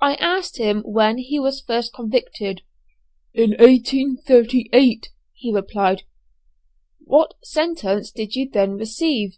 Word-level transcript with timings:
I 0.00 0.14
asked 0.14 0.56
him 0.56 0.80
when 0.86 1.18
he 1.18 1.38
was 1.38 1.60
first 1.60 1.92
convicted. 1.92 2.62
"In 3.34 3.50
1838," 3.60 5.10
he 5.34 5.52
replied. 5.52 6.04
"What 7.04 7.34
sentence 7.42 8.10
did 8.10 8.34
you 8.36 8.48
then 8.50 8.78
receive?" 8.78 9.36